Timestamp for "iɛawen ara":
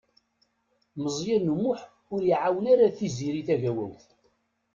2.25-2.95